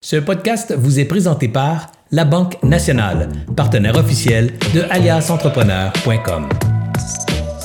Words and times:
Ce 0.00 0.14
podcast 0.14 0.72
vous 0.78 1.00
est 1.00 1.06
présenté 1.06 1.48
par 1.48 1.88
La 2.12 2.24
Banque 2.24 2.62
Nationale, 2.62 3.28
partenaire 3.56 3.96
officiel 3.96 4.56
de 4.72 4.82
aliasentrepreneur.com. 4.90 6.48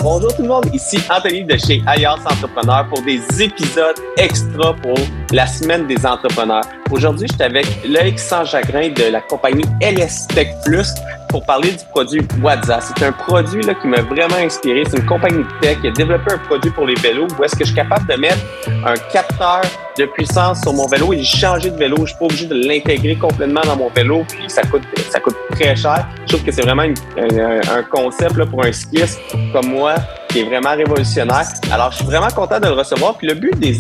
Bonjour 0.02 0.35
tout 0.35 0.42
le 0.42 0.48
monde, 0.48 0.66
ici 0.74 0.98
Anthony 1.16 1.43
de 1.43 1.56
chez 1.58 1.83
Alias 1.85 2.17
Entrepreneur 2.25 2.90
pour 2.90 3.04
des 3.04 3.22
épisodes 3.40 4.00
extra 4.17 4.75
pour 4.77 4.98
la 5.32 5.46
semaine 5.46 5.85
des 5.85 6.04
entrepreneurs. 6.08 6.64
Aujourd'hui, 6.93 7.27
je 7.27 7.33
suis 7.33 7.43
avec 7.43 7.66
Loïc 7.90 8.20
Sans-Chagrin 8.20 8.89
de 8.89 9.11
la 9.11 9.20
compagnie 9.20 9.65
LS 9.81 10.27
Tech 10.27 10.49
Plus 10.63 10.93
pour 11.27 11.43
parler 11.43 11.71
du 11.71 11.83
produit 11.86 12.21
WhatsApp. 12.39 12.83
C'est 12.83 13.04
un 13.04 13.11
produit 13.11 13.63
là, 13.63 13.73
qui 13.73 13.88
m'a 13.88 14.01
vraiment 14.01 14.36
inspiré. 14.36 14.83
C'est 14.88 15.00
une 15.00 15.07
compagnie 15.07 15.39
de 15.43 15.59
tech 15.59 15.82
qui 15.82 15.87
a 15.87 15.91
développé 15.91 16.33
un 16.33 16.37
produit 16.37 16.69
pour 16.69 16.86
les 16.86 16.93
vélos 16.93 17.25
où 17.39 17.43
est-ce 17.43 17.55
que 17.55 17.64
je 17.65 17.69
suis 17.69 17.75
capable 17.75 18.07
de 18.07 18.15
mettre 18.19 18.37
un 18.86 18.93
capteur 19.11 19.61
de 19.97 20.05
puissance 20.05 20.61
sur 20.61 20.71
mon 20.73 20.86
vélo 20.86 21.14
et 21.14 21.23
changé 21.23 21.71
de 21.71 21.77
vélo. 21.77 21.95
Je 22.01 22.11
suis 22.11 22.19
pas 22.19 22.25
obligé 22.25 22.45
de 22.45 22.68
l'intégrer 22.68 23.15
complètement 23.15 23.61
dans 23.65 23.75
mon 23.75 23.89
vélo 23.89 24.23
puis 24.29 24.47
ça 24.47 24.61
coûte, 24.61 24.83
ça 25.10 25.19
coûte 25.19 25.36
très 25.50 25.75
cher. 25.75 26.07
Je 26.28 26.33
trouve 26.33 26.46
que 26.46 26.51
c'est 26.51 26.61
vraiment 26.61 26.83
un, 26.83 27.83
concept 27.89 28.37
là, 28.37 28.46
pour 28.46 28.64
un 28.64 28.71
skiiste 28.71 29.19
comme 29.51 29.65
moi 29.65 29.96
qui 30.29 30.41
est 30.41 30.43
vraiment 30.43 30.75
révolutionnaire. 30.75 31.41
Alors, 31.71 31.89
je 31.89 31.97
suis 31.97 32.05
vraiment 32.05 32.30
content 32.30 32.60
de 32.60 32.68
le 32.68 32.73
recevoir. 32.73 33.18
Puis 33.18 33.28
le 33.28 33.34
but 33.34 33.58
des 33.58 33.80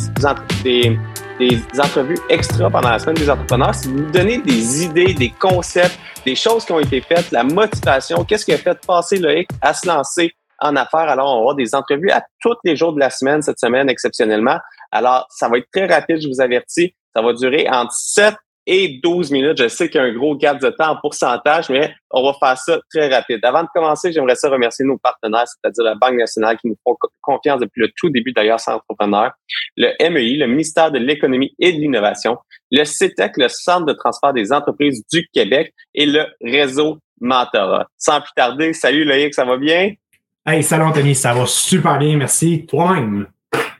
des 1.49 1.79
entrevues 1.79 2.17
extra 2.29 2.69
pendant 2.69 2.89
la 2.89 2.99
semaine 2.99 3.15
des 3.15 3.29
entrepreneurs, 3.29 3.71
de 3.71 3.89
vous 3.89 4.11
donner 4.11 4.37
des 4.39 4.83
idées, 4.83 5.13
des 5.13 5.29
concepts, 5.29 5.97
des 6.25 6.35
choses 6.35 6.65
qui 6.65 6.71
ont 6.71 6.79
été 6.79 7.01
faites, 7.01 7.31
la 7.31 7.43
motivation, 7.43 8.23
qu'est-ce 8.23 8.45
qui 8.45 8.53
a 8.53 8.57
fait 8.57 8.79
passer 8.85 9.17
Loïc 9.17 9.49
à 9.61 9.73
se 9.73 9.87
lancer 9.87 10.31
en 10.59 10.75
affaires. 10.75 11.09
Alors, 11.09 11.35
on 11.35 11.39
avoir 11.39 11.55
des 11.55 11.75
entrevues 11.75 12.11
à 12.11 12.23
tous 12.39 12.55
les 12.63 12.75
jours 12.75 12.93
de 12.93 12.99
la 12.99 13.09
semaine, 13.09 13.41
cette 13.41 13.59
semaine 13.59 13.89
exceptionnellement. 13.89 14.57
Alors, 14.91 15.25
ça 15.29 15.49
va 15.49 15.57
être 15.57 15.67
très 15.71 15.85
rapide, 15.85 16.21
je 16.21 16.27
vous 16.27 16.41
avertis. 16.41 16.95
Ça 17.15 17.21
va 17.21 17.33
durer 17.33 17.67
entre 17.69 17.93
7 17.93 18.35
et 18.65 18.99
12 19.03 19.31
minutes. 19.31 19.57
Je 19.61 19.67
sais 19.67 19.89
qu'il 19.89 19.99
y 19.99 20.03
a 20.03 20.07
un 20.07 20.13
gros 20.13 20.35
gap 20.35 20.61
de 20.61 20.69
temps 20.69 20.91
en 20.91 20.95
pourcentage, 20.97 21.69
mais 21.69 21.93
on 22.11 22.23
va 22.23 22.33
faire 22.39 22.57
ça 22.57 22.79
très 22.93 23.09
rapide. 23.09 23.39
Avant 23.43 23.63
de 23.63 23.67
commencer, 23.73 24.11
j'aimerais 24.11 24.35
ça 24.35 24.49
remercier 24.49 24.85
nos 24.85 24.97
partenaires, 24.97 25.45
c'est-à-dire 25.47 25.83
la 25.83 25.95
Banque 25.95 26.15
nationale 26.15 26.57
qui 26.57 26.67
nous 26.67 26.77
font 26.83 26.95
confiance 27.21 27.59
depuis 27.59 27.81
le 27.81 27.89
tout 27.95 28.09
début 28.09 28.31
d'ailleurs 28.31 28.59
sans 28.59 28.75
entrepreneur, 28.75 29.31
le 29.75 29.91
MEI, 30.09 30.35
le 30.37 30.47
ministère 30.47 30.91
de 30.91 30.99
l'économie 30.99 31.53
et 31.59 31.73
de 31.73 31.77
l'innovation, 31.77 32.37
le 32.71 32.83
CETEC, 32.83 33.37
le 33.37 33.47
Centre 33.49 33.85
de 33.85 33.93
transport 33.93 34.33
des 34.33 34.51
entreprises 34.51 35.03
du 35.11 35.27
Québec 35.33 35.73
et 35.93 36.05
le 36.05 36.25
réseau 36.41 36.99
Mentora. 37.19 37.87
Sans 37.97 38.19
plus 38.21 38.31
tarder, 38.35 38.73
salut 38.73 39.05
Loïc, 39.05 39.33
ça 39.33 39.45
va 39.45 39.57
bien? 39.57 39.93
Hey, 40.45 40.61
salut 40.61 40.83
Anthony, 40.83 41.15
ça 41.15 41.33
va 41.33 41.45
super 41.45 41.97
bien, 41.97 42.17
merci. 42.17 42.65
Toi-même? 42.65 43.27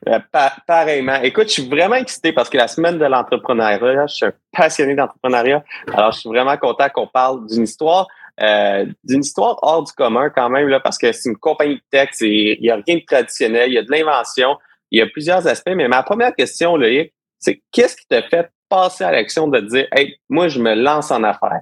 Euh, 0.08 0.20
pareillement. 0.68 1.22
Écoute, 1.22 1.48
je 1.48 1.54
suis 1.54 1.70
vraiment 1.70 1.96
excité 1.96 2.34
parce 2.34 2.50
que 2.50 2.58
la 2.58 2.68
semaine 2.68 2.98
de 2.98 3.06
l'entrepreneuriat, 3.06 4.08
je 4.08 4.14
suis 4.14 4.26
un 4.26 4.34
passionné 4.52 4.96
d'entrepreneuriat. 4.96 5.64
Alors, 5.94 6.12
je 6.12 6.20
suis 6.20 6.30
vraiment 6.30 6.58
content 6.58 6.90
qu'on 6.94 7.08
parle 7.08 7.48
d'une 7.48 7.64
histoire, 7.64 8.08
euh, 8.42 8.86
d'une 9.04 9.22
histoire 9.22 9.60
hors 9.62 9.84
du 9.84 9.92
commun 9.94 10.30
quand 10.30 10.50
même, 10.50 10.68
là, 10.68 10.80
parce 10.80 10.98
que 10.98 11.12
c'est 11.12 11.30
une 11.30 11.38
compagnie 11.38 11.76
de 11.76 11.82
tech, 11.90 12.10
il 12.22 12.60
n'y 12.62 12.70
a 12.70 12.80
rien 12.86 12.98
de 12.98 13.04
traditionnel, 13.06 13.70
il 13.70 13.76
y 13.76 13.78
a 13.78 13.84
de 13.84 13.92
l'invention, 13.92 14.58
il 14.92 15.00
y 15.00 15.02
a 15.02 15.08
plusieurs 15.08 15.48
aspects. 15.48 15.74
Mais 15.76 15.88
ma 15.88 16.04
première 16.04 16.36
question, 16.36 16.76
Loïc, 16.76 17.14
c'est 17.40 17.62
qu'est-ce 17.72 17.96
qui 17.96 18.08
t'a 18.08 18.24
fait 18.24 18.50
passer 18.68 19.04
à 19.04 19.12
l'action 19.12 19.48
de 19.48 19.60
dire, 19.62 19.88
hey, 19.96 20.18
moi, 20.30 20.48
je 20.50 20.60
me 20.60 20.76
lance 20.76 21.12
en 21.12 21.24
affaires? 21.24 21.62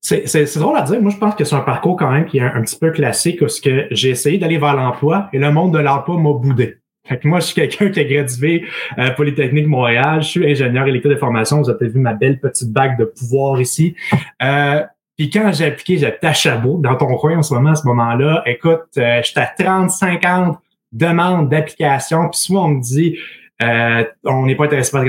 C'est 0.00 0.58
drôle 0.58 0.76
à 0.76 0.82
dire. 0.82 1.00
Moi, 1.00 1.12
je 1.12 1.16
pense 1.16 1.36
que 1.36 1.44
c'est 1.44 1.54
un 1.54 1.60
parcours 1.60 1.96
quand 1.96 2.10
même 2.10 2.26
qui 2.26 2.38
est 2.38 2.42
un, 2.42 2.60
petit 2.62 2.76
peu 2.76 2.90
classique 2.90 3.38
parce 3.38 3.60
que 3.60 3.86
j'ai 3.92 4.10
essayé 4.10 4.36
d'aller 4.36 4.58
vers 4.58 4.74
l'emploi 4.74 5.28
et 5.32 5.38
le 5.38 5.52
monde 5.52 5.72
de 5.72 5.78
l'emploi 5.78 6.18
m'a 6.18 6.32
boudé. 6.32 6.81
Fait 7.04 7.18
que 7.18 7.26
moi, 7.26 7.40
je 7.40 7.46
suis 7.46 7.54
quelqu'un 7.54 7.90
qui 7.90 8.00
a 8.00 8.04
gradué 8.04 8.64
à 8.96 9.06
euh, 9.06 9.10
Polytechnique 9.10 9.66
Montréal. 9.66 10.22
Je 10.22 10.28
suis 10.28 10.50
ingénieur 10.50 10.86
électro 10.86 11.10
de 11.10 11.16
formation. 11.16 11.60
Vous 11.60 11.70
avez 11.70 11.88
vu 11.88 11.98
ma 11.98 12.14
belle 12.14 12.38
petite 12.38 12.70
bague 12.72 12.98
de 12.98 13.04
pouvoir 13.04 13.60
ici. 13.60 13.96
Euh, 14.42 14.82
puis 15.16 15.30
quand 15.30 15.52
j'ai 15.52 15.66
appliqué, 15.66 15.98
j'étais 15.98 16.26
à 16.26 16.32
Chabot, 16.32 16.78
dans 16.78 16.96
ton 16.96 17.16
coin 17.16 17.38
en 17.38 17.42
ce 17.42 17.54
moment, 17.54 17.70
à 17.70 17.74
ce 17.74 17.86
moment-là. 17.86 18.42
Écoute, 18.46 18.84
euh, 18.98 19.20
j'étais 19.22 19.40
à 19.40 19.52
30, 19.58 19.90
50 19.90 20.58
demandes 20.92 21.48
d'application. 21.48 22.28
Puis 22.28 22.40
souvent, 22.40 22.66
on 22.66 22.68
me 22.68 22.82
dit, 22.82 23.18
euh, 23.62 24.04
on 24.24 24.46
n'est 24.46 24.56
pas 24.56 24.64
intéressé 24.64 24.90
par 24.90 25.04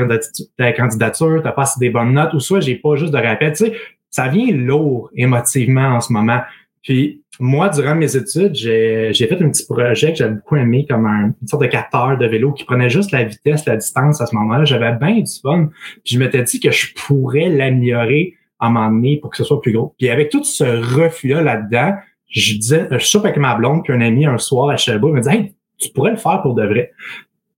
ta 0.58 0.72
candidature, 0.74 1.42
t'as 1.44 1.52
pas 1.52 1.64
assez 1.64 1.80
des 1.80 1.90
bonnes 1.90 2.14
notes, 2.14 2.34
ou 2.34 2.40
soit 2.40 2.60
j'ai 2.60 2.76
pas 2.76 2.96
juste 2.96 3.14
de 3.14 3.18
rappel. 3.18 3.54
Tu 3.54 3.66
sais, 3.66 3.74
ça 4.10 4.28
vient 4.28 4.52
lourd 4.52 5.10
émotivement 5.16 5.88
en 5.88 6.02
ce 6.02 6.14
moment. 6.14 6.42
Puis 6.84 7.24
moi, 7.40 7.70
durant 7.70 7.96
mes 7.96 8.16
études, 8.16 8.54
j'ai 8.54 9.14
fait 9.14 9.42
un 9.42 9.50
petit 9.50 9.66
projet 9.66 10.12
que 10.12 10.18
j'avais 10.18 10.36
beaucoup 10.36 10.58
aimé 10.58 10.86
comme 10.88 11.06
un, 11.06 11.34
une 11.42 11.48
sorte 11.48 11.64
de 11.64 11.68
capteur 11.68 12.18
de 12.18 12.26
vélo 12.28 12.52
qui 12.52 12.66
prenait 12.66 12.90
juste 12.90 13.12
la 13.12 13.24
vitesse, 13.24 13.66
la 13.66 13.78
distance 13.78 14.22
à 14.22 14.26
ce 14.26 14.36
moment-là. 14.36 14.66
J'avais 14.66 14.94
bien 14.94 15.16
du 15.16 15.32
fun. 15.42 15.70
Puis 16.04 16.16
je 16.16 16.20
m'étais 16.20 16.44
dit 16.44 16.60
que 16.60 16.72
je 16.72 16.94
pourrais 16.94 17.50
l'améliorer 17.50 18.36
à 18.60 18.68
un 18.68 18.70
moment 18.70 18.92
donné 18.92 19.18
pour 19.18 19.32
que 19.32 19.38
ce 19.38 19.44
soit 19.44 19.62
plus 19.62 19.72
gros. 19.72 19.96
Puis 19.98 20.10
avec 20.10 20.30
tout 20.30 20.44
ce 20.44 20.64
refus-là 20.64 21.42
là-dedans, 21.42 21.94
je 22.30 22.56
disais, 22.56 22.88
je 22.92 22.98
suis 22.98 23.18
avec 23.18 23.38
ma 23.38 23.56
blonde 23.56 23.84
puis 23.84 23.94
un 23.94 24.02
ami 24.02 24.26
un 24.26 24.38
soir 24.38 24.70
à 24.70 24.76
il 24.76 25.00
me 25.00 25.22
dit 25.22 25.30
Hey, 25.30 25.56
tu 25.80 25.90
pourrais 25.90 26.12
le 26.12 26.18
faire 26.18 26.42
pour 26.42 26.54
de 26.54 26.66
vrai. 26.66 26.92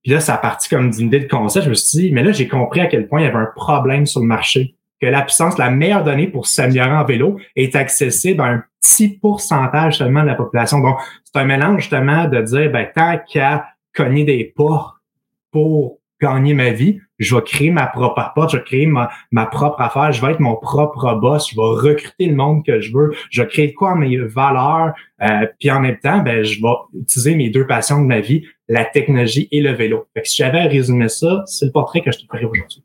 Puis 0.03 0.11
là, 0.11 0.19
ça 0.19 0.35
a 0.35 0.37
parti 0.37 0.69
comme 0.69 0.91
d'une 0.91 1.07
idée 1.07 1.19
de 1.19 1.27
concept. 1.27 1.65
Je 1.65 1.69
me 1.71 1.75
suis 1.75 1.99
dit, 1.99 2.11
mais 2.11 2.21
là, 2.21 2.31
j'ai 2.31 2.47
compris 2.47 2.79
à 2.79 2.85
quel 2.85 3.07
point 3.07 3.21
il 3.21 3.23
y 3.23 3.27
avait 3.27 3.37
un 3.37 3.49
problème 3.55 4.05
sur 4.05 4.21
le 4.21 4.27
marché 4.27 4.75
que 5.01 5.07
la 5.07 5.23
puissance, 5.23 5.57
la 5.57 5.69
meilleure 5.69 6.03
donnée 6.03 6.27
pour 6.27 6.47
s'améliorer 6.47 6.91
en 6.91 7.03
vélo 7.03 7.37
est 7.55 7.75
accessible 7.75 8.41
à 8.41 8.45
un 8.45 8.63
petit 8.85 9.17
pourcentage 9.19 9.97
seulement 9.97 10.21
de 10.21 10.27
la 10.27 10.35
population. 10.35 10.79
Donc, 10.79 10.97
c'est 11.23 11.39
un 11.39 11.45
mélange 11.45 11.81
justement 11.81 12.27
de 12.27 12.41
dire, 12.41 12.71
ben, 12.71 12.87
tant 12.93 13.17
qu'à 13.27 13.67
cogner 13.93 14.23
des 14.23 14.53
portes 14.55 14.95
pour 15.51 15.99
gagner 16.21 16.53
ma 16.53 16.71
vie, 16.71 16.99
je 17.19 17.35
vais 17.35 17.41
créer 17.41 17.71
ma 17.71 17.87
propre 17.87 18.31
porte, 18.33 18.51
je 18.51 18.57
vais 18.57 18.63
créer 18.63 18.85
ma, 18.85 19.09
ma 19.31 19.45
propre 19.45 19.81
affaire, 19.81 20.11
je 20.11 20.25
vais 20.25 20.31
être 20.31 20.39
mon 20.39 20.55
propre 20.55 21.13
boss, 21.15 21.49
je 21.51 21.55
vais 21.55 21.91
recruter 21.91 22.27
le 22.27 22.35
monde 22.35 22.65
que 22.65 22.79
je 22.79 22.93
veux, 22.93 23.11
je 23.29 23.41
vais 23.41 23.47
créer 23.47 23.73
quoi 23.73 23.95
mes 23.95 24.17
valeurs, 24.17 24.93
euh, 25.21 25.45
puis 25.59 25.71
en 25.71 25.79
même 25.81 25.99
temps, 25.99 26.19
ben, 26.19 26.43
je 26.43 26.61
vais 26.61 27.01
utiliser 27.01 27.35
mes 27.35 27.49
deux 27.49 27.67
passions 27.67 28.01
de 28.01 28.07
ma 28.07 28.21
vie, 28.21 28.45
la 28.67 28.85
technologie 28.85 29.47
et 29.51 29.61
le 29.61 29.71
vélo. 29.71 30.07
Fait 30.13 30.21
que 30.21 30.27
si 30.27 30.37
j'avais 30.37 30.59
à 30.59 30.67
résumer 30.67 31.09
ça, 31.09 31.43
c'est 31.45 31.65
le 31.65 31.71
portrait 31.71 32.01
que 32.01 32.11
je 32.11 32.19
te 32.19 32.25
ferai 32.25 32.45
aujourd'hui. 32.45 32.83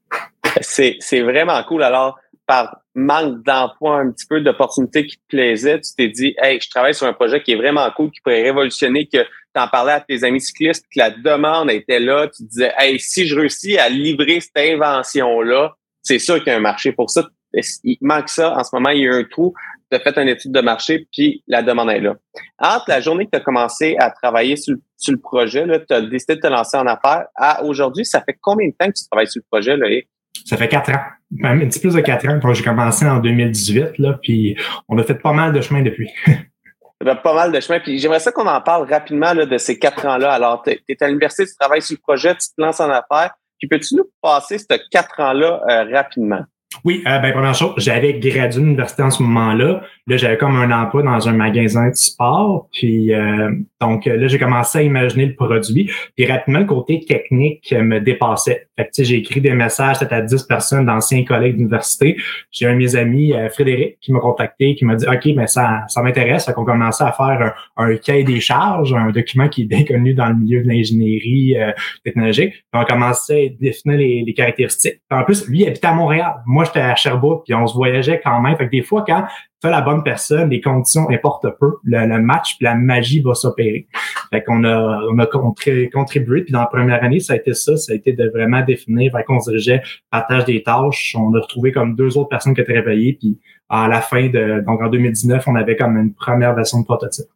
C'est, 0.60 0.96
c'est 0.98 1.20
vraiment 1.20 1.62
cool. 1.62 1.82
Alors, 1.82 2.18
par 2.50 2.80
manque 2.96 3.44
d'emploi, 3.44 4.00
un 4.00 4.10
petit 4.10 4.26
peu 4.26 4.40
d'opportunités 4.40 5.06
qui 5.06 5.18
te 5.18 5.22
plaisaient, 5.28 5.80
tu 5.80 5.94
t'es 5.96 6.08
dit, 6.08 6.34
hey, 6.42 6.60
je 6.60 6.68
travaille 6.68 6.94
sur 6.94 7.06
un 7.06 7.12
projet 7.12 7.40
qui 7.40 7.52
est 7.52 7.56
vraiment 7.56 7.88
cool, 7.92 8.10
qui 8.10 8.20
pourrait 8.20 8.42
révolutionner, 8.42 9.06
que 9.06 9.18
tu 9.22 9.60
en 9.60 9.68
parlais 9.68 9.92
à 9.92 10.00
tes 10.00 10.24
amis 10.24 10.40
cyclistes, 10.40 10.84
que 10.92 10.98
la 10.98 11.10
demande 11.10 11.70
était 11.70 12.00
là, 12.00 12.26
tu 12.26 12.42
disais, 12.42 12.72
hey, 12.76 12.98
si 12.98 13.28
je 13.28 13.36
réussis 13.36 13.78
à 13.78 13.88
livrer 13.88 14.40
cette 14.40 14.56
invention-là, 14.56 15.76
c'est 16.02 16.18
sûr 16.18 16.38
qu'il 16.38 16.48
y 16.48 16.50
a 16.50 16.56
un 16.56 16.60
marché 16.60 16.90
pour 16.90 17.08
ça. 17.08 17.28
Il 17.84 17.98
manque 18.00 18.28
ça. 18.28 18.52
En 18.56 18.64
ce 18.64 18.74
moment, 18.74 18.90
il 18.90 19.02
y 19.02 19.08
a 19.08 19.14
un 19.14 19.22
trou. 19.22 19.54
Tu 19.88 19.96
as 19.96 20.00
fait 20.00 20.18
une 20.18 20.28
étude 20.28 20.50
de 20.50 20.60
marché, 20.60 21.06
puis 21.12 21.44
la 21.46 21.62
demande 21.62 21.90
est 21.90 22.00
là. 22.00 22.16
Entre 22.58 22.86
la 22.88 23.00
journée 23.00 23.26
que 23.26 23.30
tu 23.30 23.36
as 23.36 23.40
commencé 23.40 23.94
à 24.00 24.10
travailler 24.10 24.56
sur, 24.56 24.74
le 25.06 25.16
projet, 25.18 25.64
tu 25.86 25.94
as 25.94 26.00
décidé 26.00 26.34
de 26.34 26.40
te 26.40 26.48
lancer 26.48 26.76
en 26.76 26.86
affaires, 26.88 27.26
à 27.36 27.62
aujourd'hui, 27.62 28.04
ça 28.04 28.20
fait 28.22 28.36
combien 28.40 28.66
de 28.66 28.74
temps 28.76 28.88
que 28.88 28.98
tu 28.98 29.04
travailles 29.08 29.28
sur 29.28 29.40
le 29.40 29.46
projet, 29.48 29.76
là? 29.76 29.86
Ça 30.44 30.56
fait 30.56 30.68
quatre 30.68 30.90
ans, 30.90 31.02
même 31.30 31.62
un 31.62 31.68
petit 31.68 31.80
plus 31.80 31.94
de 31.94 32.00
quatre 32.00 32.28
ans. 32.28 32.38
Quand 32.40 32.52
j'ai 32.54 32.64
commencé 32.64 33.06
en 33.06 33.18
2018, 33.18 33.98
là, 33.98 34.18
puis 34.22 34.56
on 34.88 34.98
a 34.98 35.04
fait 35.04 35.14
pas 35.14 35.32
mal 35.32 35.52
de 35.52 35.60
chemin 35.60 35.82
depuis. 35.82 36.10
pas 37.04 37.34
mal 37.34 37.52
de 37.52 37.60
chemin. 37.60 37.80
Puis 37.80 37.98
j'aimerais 37.98 38.20
ça 38.20 38.32
qu'on 38.32 38.46
en 38.46 38.60
parle 38.60 38.90
rapidement 38.90 39.32
là, 39.32 39.46
de 39.46 39.58
ces 39.58 39.78
quatre 39.78 40.06
ans-là. 40.06 40.32
Alors, 40.32 40.62
tu 40.62 40.70
es 40.88 41.02
à 41.02 41.08
l'université, 41.08 41.46
tu 41.46 41.56
travailles 41.58 41.82
sur 41.82 41.96
le 41.96 42.02
projet, 42.02 42.34
tu 42.34 42.48
te 42.48 42.60
lances 42.60 42.80
en 42.80 42.90
affaires. 42.90 43.34
Puis 43.58 43.68
peux-tu 43.68 43.94
nous 43.94 44.10
passer 44.22 44.58
ces 44.58 44.66
quatre 44.90 45.20
ans-là 45.20 45.60
euh, 45.68 45.84
rapidement? 45.94 46.44
Oui, 46.84 47.02
euh, 47.06 47.18
ben 47.18 47.32
première 47.32 47.54
chose, 47.54 47.74
j'avais 47.78 48.14
gradué 48.14 48.62
l'université 48.62 49.02
en 49.02 49.10
ce 49.10 49.22
moment-là. 49.24 49.82
Là, 50.06 50.16
j'avais 50.16 50.36
comme 50.36 50.54
un 50.56 50.70
emploi 50.70 51.02
dans 51.02 51.28
un 51.28 51.32
magasin 51.32 51.88
de 51.88 51.94
sport. 51.94 52.68
Puis 52.72 53.12
euh, 53.12 53.50
donc 53.80 54.06
là, 54.06 54.28
j'ai 54.28 54.38
commencé 54.38 54.78
à 54.78 54.82
imaginer 54.82 55.26
le 55.26 55.34
produit. 55.34 55.90
Puis 56.16 56.26
rapidement, 56.26 56.60
le 56.60 56.66
côté 56.66 57.00
technique 57.00 57.74
me 57.76 57.98
dépassait. 57.98 58.68
Fait 58.76 58.84
que 58.84 59.04
j'ai 59.04 59.16
écrit 59.16 59.40
des 59.40 59.52
messages 59.52 59.98
peut-être 59.98 60.12
à 60.12 60.22
10 60.22 60.44
personnes 60.44 60.86
d'anciens 60.86 61.24
collègues 61.24 61.56
d'université. 61.56 62.16
J'ai 62.52 62.66
un 62.66 62.72
de 62.72 62.78
mes 62.78 62.96
amis, 62.96 63.34
euh, 63.34 63.48
Frédéric, 63.50 63.98
qui 64.00 64.12
m'a 64.12 64.20
contacté, 64.20 64.74
qui 64.74 64.84
m'a 64.84 64.94
dit 64.94 65.06
OK, 65.06 65.26
mais 65.36 65.48
ça, 65.48 65.82
ça 65.88 66.02
m'intéresse. 66.02 66.46
Fait 66.46 66.52
qu'on 66.52 66.64
commençait 66.64 67.04
à 67.04 67.12
faire 67.12 67.54
un, 67.76 67.96
cahier 67.96 68.24
des 68.24 68.40
charges, 68.40 68.94
un 68.94 69.10
document 69.10 69.48
qui 69.48 69.62
est 69.62 69.66
bien 69.66 69.84
connu 69.84 70.14
dans 70.14 70.28
le 70.28 70.36
milieu 70.36 70.62
de 70.62 70.68
l'ingénierie 70.68 71.56
euh, 71.56 71.72
technologique. 72.04 72.54
On 72.72 72.84
commençait 72.84 73.46
à 73.46 73.60
définir 73.60 73.98
les, 73.98 74.22
les 74.24 74.34
caractéristiques. 74.34 75.00
en 75.10 75.24
plus, 75.24 75.46
lui, 75.48 75.60
il 75.60 75.66
habitait 75.66 75.88
à 75.88 75.94
Montréal. 75.94 76.36
Moi, 76.46 76.59
j'étais 76.64 76.80
à 76.80 76.94
Sherbrooke, 76.94 77.44
puis 77.44 77.54
on 77.54 77.66
se 77.66 77.74
voyageait 77.74 78.20
quand 78.22 78.40
même. 78.40 78.56
Fait 78.56 78.66
que 78.66 78.70
des 78.70 78.82
fois, 78.82 79.04
quand 79.06 79.24
tu 79.62 79.68
la 79.68 79.82
bonne 79.82 80.02
personne, 80.02 80.48
les 80.48 80.60
conditions 80.60 81.10
importent 81.10 81.48
peu. 81.58 81.72
Le, 81.84 82.18
match, 82.18 82.56
puis 82.56 82.64
la 82.64 82.74
magie 82.74 83.20
va 83.20 83.34
s'opérer. 83.34 83.88
Fait 84.32 84.42
qu'on 84.42 84.64
a, 84.64 85.00
on 85.10 85.18
a 85.18 85.26
contribué, 85.26 86.42
puis 86.42 86.52
dans 86.52 86.60
la 86.60 86.66
première 86.66 87.02
année, 87.04 87.20
ça 87.20 87.34
a 87.34 87.36
été 87.36 87.52
ça, 87.52 87.76
ça 87.76 87.92
a 87.92 87.94
été 87.94 88.12
de 88.12 88.28
vraiment 88.30 88.62
définir 88.62 89.12
vers 89.12 89.24
qu'on 89.24 89.40
se 89.40 89.50
dirigeait 89.50 89.82
partage 90.10 90.46
des 90.46 90.62
tâches. 90.62 91.14
On 91.18 91.34
a 91.34 91.40
retrouvé 91.40 91.72
comme 91.72 91.94
deux 91.94 92.16
autres 92.16 92.28
personnes 92.28 92.54
qui 92.54 92.62
réveillées, 92.62 93.18
puis 93.20 93.38
à 93.68 93.86
la 93.88 94.00
fin 94.00 94.28
de, 94.28 94.64
donc 94.66 94.82
en 94.82 94.88
2019, 94.88 95.46
on 95.46 95.54
avait 95.54 95.76
comme 95.76 95.96
une 95.96 96.14
première 96.14 96.54
version 96.54 96.80
de 96.80 96.84
prototype. 96.84 97.26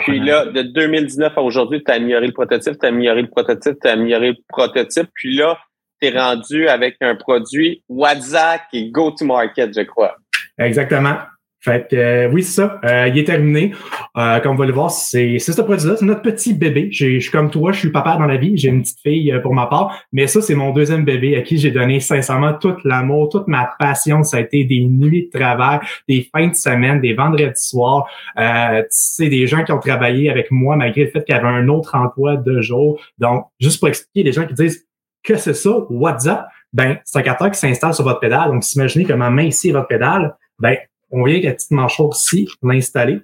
puis 0.00 0.20
là, 0.20 0.46
de 0.46 0.62
2019 0.62 1.32
à 1.36 1.42
aujourd'hui, 1.42 1.82
tu 1.84 1.90
as 1.90 1.94
amélioré 1.94 2.26
le 2.26 2.32
prototype, 2.32 2.78
tu 2.78 2.86
as 2.86 2.88
amélioré 2.90 3.22
le 3.22 3.28
prototype, 3.28 3.76
tu 3.80 3.88
as 3.88 3.92
amélioré 3.92 4.28
le 4.30 4.36
prototype, 4.48 5.08
puis 5.14 5.34
là, 5.36 5.58
rendu 6.10 6.68
avec 6.68 6.96
un 7.00 7.14
produit 7.14 7.82
WhatsApp 7.88 8.62
et 8.72 8.90
go-to-market, 8.90 9.72
je 9.74 9.82
crois. 9.82 10.16
Exactement. 10.58 11.16
Fait 11.66 11.88
que 11.90 11.96
euh, 11.96 12.28
oui, 12.32 12.44
c'est 12.44 12.60
ça. 12.60 12.80
Euh, 12.84 13.08
il 13.08 13.18
est 13.18 13.24
terminé. 13.24 13.72
Euh, 14.16 14.38
comme 14.38 14.56
va 14.56 14.66
le 14.66 14.72
voir, 14.72 14.88
c'est 14.88 15.40
ce 15.40 15.60
produit-là. 15.60 15.96
C'est 15.96 16.04
notre 16.04 16.22
petit 16.22 16.54
bébé. 16.54 16.90
Je 16.92 17.18
suis 17.18 17.30
comme 17.32 17.50
toi, 17.50 17.72
je 17.72 17.80
suis 17.80 17.90
papa 17.90 18.16
dans 18.16 18.26
la 18.26 18.36
vie. 18.36 18.56
J'ai 18.56 18.68
une 18.68 18.82
petite 18.82 19.00
fille 19.00 19.34
pour 19.42 19.52
ma 19.52 19.66
part. 19.66 20.00
Mais 20.12 20.28
ça, 20.28 20.40
c'est 20.40 20.54
mon 20.54 20.70
deuxième 20.70 21.04
bébé 21.04 21.36
à 21.36 21.42
qui 21.42 21.58
j'ai 21.58 21.72
donné 21.72 21.98
sincèrement 21.98 22.54
tout 22.54 22.76
l'amour, 22.84 23.30
toute 23.30 23.48
ma 23.48 23.68
passion. 23.80 24.22
Ça 24.22 24.36
a 24.36 24.40
été 24.40 24.62
des 24.62 24.84
nuits 24.84 25.28
de 25.32 25.36
travail, 25.36 25.80
des 26.08 26.28
fins 26.32 26.46
de 26.46 26.54
semaine, 26.54 27.00
des 27.00 27.14
vendredis 27.14 27.50
soirs. 27.56 28.06
C'est 28.88 29.28
des 29.28 29.48
gens 29.48 29.64
qui 29.64 29.72
ont 29.72 29.80
travaillé 29.80 30.30
avec 30.30 30.52
moi 30.52 30.76
malgré 30.76 31.06
le 31.06 31.10
fait 31.10 31.24
qu'il 31.24 31.34
y 31.34 31.38
avait 31.38 31.48
un 31.48 31.66
autre 31.66 31.96
emploi 31.96 32.36
de 32.36 32.60
jour. 32.60 33.00
Donc, 33.18 33.46
juste 33.58 33.80
pour 33.80 33.88
expliquer 33.88 34.22
les 34.22 34.32
gens 34.32 34.46
qui 34.46 34.54
disent 34.54 34.85
que 35.26 35.36
c'est 35.36 35.54
ça, 35.54 35.70
WhatsApp, 35.90 36.48
ben, 36.72 36.98
c'est 37.04 37.18
un 37.18 37.22
capteur 37.22 37.50
qui 37.50 37.58
s'installe 37.58 37.94
sur 37.94 38.04
votre 38.04 38.20
pédale. 38.20 38.50
Donc, 38.50 38.72
imaginez 38.74 39.04
que 39.04 39.12
ma 39.12 39.30
main 39.30 39.44
ici 39.44 39.70
est 39.70 39.72
votre 39.72 39.88
pédale, 39.88 40.36
ben, 40.58 40.76
on 41.10 41.24
vient 41.24 41.34
avec 41.34 41.44
la 41.44 41.52
petite 41.52 41.70
mâchoire 41.70 42.10
ici, 42.12 42.48
l'installer. 42.62 43.20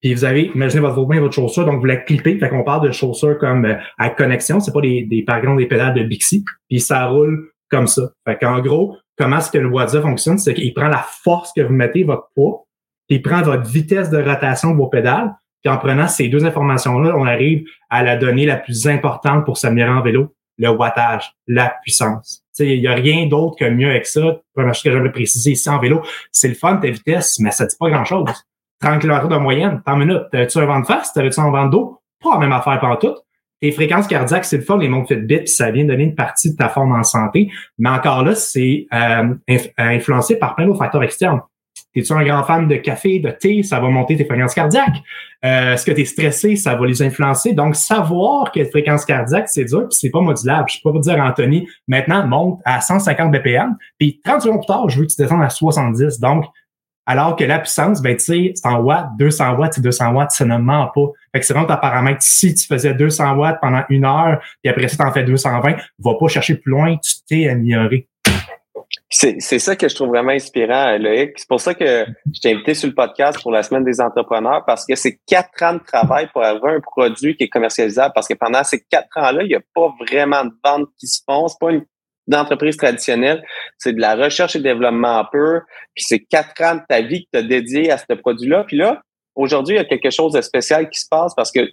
Puis 0.00 0.14
vous 0.14 0.24
avez, 0.24 0.50
imaginez 0.54 0.80
votre 0.80 1.06
main 1.06 1.20
votre 1.20 1.34
chaussure, 1.34 1.64
donc 1.64 1.80
vous 1.80 1.86
la 1.86 1.96
clippez. 1.96 2.38
Fait 2.38 2.48
qu'on 2.48 2.64
parle 2.64 2.86
de 2.88 2.92
chaussure 2.92 3.38
comme 3.38 3.64
euh, 3.64 3.76
à 3.98 4.10
connexion, 4.10 4.58
c'est 4.58 4.72
pas 4.72 4.80
des, 4.80 5.04
des, 5.04 5.22
par 5.22 5.36
exemple, 5.36 5.58
des 5.58 5.66
pédales 5.66 5.94
de 5.94 6.02
Bixi. 6.02 6.44
Puis 6.68 6.80
ça 6.80 7.06
roule 7.06 7.50
comme 7.70 7.86
ça. 7.86 8.02
Fait 8.26 8.36
qu'en 8.36 8.60
gros, 8.60 8.96
comment 9.16 9.38
est-ce 9.38 9.50
que 9.50 9.58
le 9.58 9.68
WhatsApp 9.68 10.02
fonctionne? 10.02 10.38
C'est 10.38 10.54
qu'il 10.54 10.74
prend 10.74 10.88
la 10.88 11.04
force 11.22 11.52
que 11.56 11.62
vous 11.62 11.72
mettez, 11.72 12.02
votre 12.02 12.28
poids, 12.34 12.66
puis 13.08 13.18
il 13.18 13.22
prend 13.22 13.42
votre 13.42 13.68
vitesse 13.68 14.10
de 14.10 14.20
rotation 14.20 14.72
de 14.72 14.76
vos 14.76 14.88
pédales. 14.88 15.32
Puis 15.62 15.72
en 15.72 15.78
prenant 15.78 16.08
ces 16.08 16.28
deux 16.28 16.44
informations-là, 16.44 17.14
on 17.16 17.24
arrive 17.24 17.64
à 17.88 18.02
la 18.02 18.16
donnée 18.16 18.46
la 18.46 18.56
plus 18.56 18.88
importante 18.88 19.44
pour 19.44 19.56
s'améliorer 19.56 19.92
en 19.92 20.02
vélo, 20.02 20.34
le 20.58 20.68
wattage, 20.68 21.34
la 21.46 21.74
puissance. 21.82 22.44
Il 22.58 22.80
n'y 22.80 22.86
a 22.86 22.94
rien 22.94 23.26
d'autre 23.26 23.56
que 23.58 23.64
mieux 23.64 23.88
avec 23.88 24.06
ça. 24.06 24.20
Première 24.54 24.74
chose 24.74 24.82
que 24.84 24.90
j'aimerais 24.92 25.12
préciser 25.12 25.52
ici 25.52 25.68
en 25.68 25.78
vélo, 25.78 26.02
c'est 26.30 26.48
le 26.48 26.54
fun, 26.54 26.76
ta 26.76 26.88
vitesse, 26.88 27.38
mais 27.38 27.50
ça 27.50 27.64
ne 27.64 27.70
dit 27.70 27.76
pas 27.78 27.90
grand-chose. 27.90 28.28
30 28.80 29.00
km 29.00 29.28
de 29.28 29.36
moyenne, 29.36 29.80
par 29.84 29.96
minute. 29.96 30.22
T'avais-tu 30.30 30.58
un 30.58 30.66
vent 30.66 30.80
de 30.80 30.86
face? 30.86 31.12
T'avais-tu 31.12 31.40
un 31.40 31.50
vent 31.50 31.66
d'eau? 31.66 32.00
Pas 32.22 32.34
la 32.34 32.38
même 32.38 32.52
affaire 32.52 32.78
pendant 32.80 32.96
tout. 32.96 33.14
Tes 33.60 33.70
fréquences 33.70 34.08
cardiaques, 34.08 34.44
c'est 34.44 34.56
le 34.56 34.64
fun, 34.64 34.76
les 34.76 34.88
montres 34.88 35.08
Fitbit, 35.08 35.46
ça 35.46 35.70
vient 35.70 35.84
donner 35.84 36.02
une 36.02 36.16
partie 36.16 36.50
de 36.50 36.56
ta 36.56 36.68
forme 36.68 36.92
en 36.92 37.04
santé. 37.04 37.48
Mais 37.78 37.90
encore 37.90 38.24
là, 38.24 38.34
c'est 38.34 38.88
euh, 38.92 39.34
influencé 39.78 40.36
par 40.36 40.56
plein 40.56 40.66
d'autres 40.66 40.80
facteurs 40.80 41.04
externes. 41.04 41.40
T'es-tu 41.94 42.12
un 42.12 42.24
grand 42.24 42.42
fan 42.44 42.68
de 42.68 42.76
café, 42.76 43.18
de 43.18 43.30
thé? 43.30 43.62
Ça 43.62 43.78
va 43.78 43.88
monter 43.88 44.16
tes 44.16 44.24
fréquences 44.24 44.54
cardiaques. 44.54 45.02
Euh, 45.44 45.74
Est-ce 45.74 45.84
que 45.84 45.92
tu 45.92 46.00
es 46.00 46.04
stressé? 46.04 46.56
Ça 46.56 46.74
va 46.74 46.86
les 46.86 47.02
influencer. 47.02 47.52
Donc, 47.52 47.76
savoir 47.76 48.50
quelle 48.50 48.70
fréquence 48.70 49.04
cardiaque, 49.04 49.48
c'est 49.48 49.64
dur, 49.64 49.88
puis 49.88 49.98
c'est 49.98 50.10
pas 50.10 50.20
modulable. 50.20 50.68
Je 50.70 50.78
peux 50.82 50.90
pas 50.90 50.96
vous 50.96 51.02
dire, 51.02 51.18
Anthony, 51.18 51.68
maintenant, 51.86 52.26
monte 52.26 52.60
à 52.64 52.80
150 52.80 53.30
BPM, 53.30 53.76
puis 53.98 54.20
30 54.24 54.42
secondes 54.42 54.60
plus 54.60 54.66
tard, 54.66 54.88
je 54.88 54.98
veux 55.00 55.06
que 55.06 55.12
tu 55.12 55.20
descendes 55.20 55.42
à 55.42 55.50
70. 55.50 56.18
Donc, 56.20 56.46
alors 57.04 57.34
que 57.34 57.44
la 57.44 57.58
puissance, 57.58 58.00
ben, 58.00 58.16
tu 58.16 58.24
sais, 58.24 58.52
c'est 58.54 58.66
en 58.66 58.78
watts, 58.80 59.08
200 59.18 59.56
watts, 59.56 59.74
c'est 59.74 59.80
200 59.80 60.12
watts, 60.12 60.30
ça 60.30 60.44
ne 60.44 60.56
ment 60.56 60.88
pas. 60.94 61.06
Fait 61.32 61.40
que 61.40 61.46
c'est 61.46 61.52
vraiment 61.52 61.66
ta 61.66 61.76
paramètre. 61.76 62.22
Si 62.22 62.54
tu 62.54 62.66
faisais 62.66 62.94
200 62.94 63.36
watts 63.36 63.58
pendant 63.60 63.82
une 63.88 64.04
heure, 64.04 64.40
puis 64.62 64.70
après 64.70 64.86
ça, 64.88 64.96
tu 64.96 65.02
en 65.02 65.12
fais 65.12 65.24
220, 65.24 65.76
va 65.98 66.14
pas 66.18 66.28
chercher 66.28 66.54
plus 66.54 66.70
loin, 66.70 66.96
tu 66.96 67.14
t'es 67.28 67.48
amélioré. 67.48 68.08
C'est 69.14 69.58
ça 69.58 69.76
que 69.76 69.88
je 69.90 69.94
trouve 69.94 70.08
vraiment 70.08 70.32
inspirant, 70.32 70.96
Loïc. 70.96 71.32
C'est 71.36 71.48
pour 71.48 71.60
ça 71.60 71.74
que 71.74 72.06
je 72.34 72.40
t'ai 72.40 72.52
invité 72.52 72.72
sur 72.72 72.88
le 72.88 72.94
podcast 72.94 73.38
pour 73.42 73.52
la 73.52 73.62
semaine 73.62 73.84
des 73.84 74.00
entrepreneurs, 74.00 74.64
parce 74.66 74.86
que 74.86 74.94
c'est 74.94 75.20
quatre 75.26 75.62
ans 75.62 75.74
de 75.74 75.80
travail 75.80 76.30
pour 76.32 76.42
avoir 76.42 76.72
un 76.72 76.80
produit 76.80 77.36
qui 77.36 77.44
est 77.44 77.48
commercialisable, 77.48 78.12
parce 78.14 78.26
que 78.26 78.32
pendant 78.32 78.64
ces 78.64 78.80
quatre 78.80 79.14
ans-là, 79.16 79.42
il 79.42 79.48
n'y 79.48 79.54
a 79.54 79.60
pas 79.74 79.94
vraiment 80.00 80.46
de 80.46 80.52
ventes 80.64 80.88
qui 80.98 81.06
se 81.06 81.20
font. 81.28 81.46
Pas 81.60 81.72
une, 81.72 81.84
entreprise 82.32 82.78
traditionnelle. 82.78 83.44
C'est 83.76 83.92
de 83.92 84.00
la 84.00 84.14
recherche 84.14 84.56
et 84.56 84.60
développement 84.60 85.26
peu. 85.30 85.60
Puis 85.94 86.04
c'est 86.04 86.20
quatre 86.20 86.62
ans 86.62 86.76
de 86.76 86.82
ta 86.88 87.02
vie 87.02 87.24
que 87.24 87.30
tu 87.32 87.38
as 87.38 87.42
dédié 87.42 87.90
à 87.90 87.98
ce 87.98 88.14
produit-là. 88.14 88.64
Puis 88.64 88.78
là, 88.78 89.02
aujourd'hui, 89.34 89.74
il 89.74 89.78
y 89.78 89.82
a 89.82 89.84
quelque 89.84 90.08
chose 90.08 90.32
de 90.32 90.40
spécial 90.40 90.88
qui 90.88 90.98
se 90.98 91.08
passe 91.10 91.34
parce 91.34 91.52
que 91.52 91.68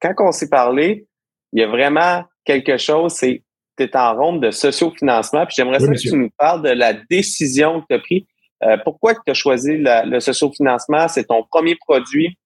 quand 0.00 0.12
on 0.20 0.30
s'est 0.30 0.50
parlé, 0.50 1.08
il 1.52 1.60
y 1.60 1.64
a 1.64 1.66
vraiment 1.66 2.22
quelque 2.44 2.76
chose, 2.76 3.14
c'est 3.14 3.42
tu 3.76 3.84
es 3.84 3.96
en 3.96 4.14
ronde 4.14 4.42
de 4.42 4.50
sociofinancement. 4.50 5.46
Puis 5.46 5.54
j'aimerais 5.56 5.80
ça 5.80 5.88
que 5.88 5.98
tu 5.98 6.16
nous 6.16 6.30
parles 6.38 6.62
de 6.62 6.70
la 6.70 6.92
décision 6.92 7.80
que 7.80 7.86
tu 7.90 7.94
as 7.94 7.98
prise. 7.98 8.22
Euh, 8.62 8.76
pourquoi 8.84 9.14
tu 9.14 9.30
as 9.30 9.34
choisi 9.34 9.76
le 9.78 10.20
sociofinancement? 10.20 11.08
C'est 11.08 11.24
ton 11.24 11.42
premier 11.44 11.76
produit. 11.76 12.38